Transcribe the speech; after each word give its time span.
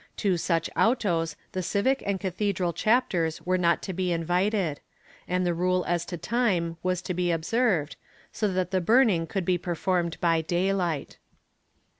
To 0.17 0.35
such 0.35 0.67
autos 0.75 1.35
the 1.51 1.61
civic 1.61 2.01
and 2.07 2.19
cathedral 2.19 2.73
chapters 2.73 3.39
were 3.45 3.59
not 3.59 3.83
to 3.83 3.93
be 3.93 4.11
invited, 4.11 4.79
and 5.27 5.45
the 5.45 5.53
rule 5.53 5.85
as 5.87 6.05
to 6.05 6.17
time 6.17 6.77
was 6.81 7.03
to 7.03 7.13
be 7.13 7.29
observed, 7.29 7.95
so 8.31 8.47
that 8.51 8.71
the 8.71 8.81
burning 8.81 9.27
could 9.27 9.45
be 9.45 9.59
performed 9.59 10.19
by 10.19 10.41
daylight. 10.41 11.19